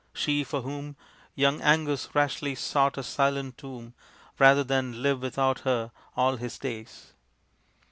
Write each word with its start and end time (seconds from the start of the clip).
She 0.15 0.43
for 0.43 0.63
whom 0.63 0.95
Young 1.35 1.61
Angus 1.61 2.09
rashly 2.15 2.55
sought 2.55 2.97
a 2.97 3.03
silent 3.03 3.59
tomb 3.59 3.93
Rather 4.39 4.63
than 4.63 5.03
live 5.03 5.21
without 5.21 5.59
her 5.59 5.91
all 6.15 6.37
his 6.37 6.57
days. 6.57 7.13